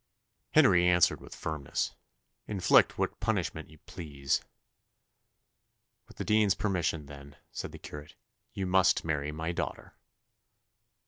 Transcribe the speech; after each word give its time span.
Henry 0.53 0.87
answered 0.87 1.21
with 1.21 1.35
firmness, 1.35 1.93
"Inflict 2.47 2.97
what 2.97 3.19
punishment 3.19 3.69
you 3.69 3.77
please." 3.85 4.41
"With 6.07 6.17
the 6.17 6.25
dean's 6.25 6.55
permission, 6.55 7.05
then," 7.05 7.35
said 7.51 7.71
the 7.71 7.77
curate, 7.77 8.15
"you 8.51 8.65
must 8.65 9.05
marry 9.05 9.31
my 9.31 9.51
daughter." 9.51 9.93